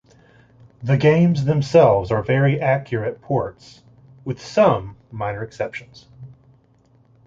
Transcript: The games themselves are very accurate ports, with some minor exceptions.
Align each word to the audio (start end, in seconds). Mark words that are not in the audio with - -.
The 0.81 0.97
games 0.97 1.45
themselves 1.45 2.09
are 2.11 2.23
very 2.23 2.59
accurate 2.59 3.21
ports, 3.21 3.83
with 4.25 4.41
some 4.43 4.97
minor 5.11 5.43
exceptions. 5.43 6.07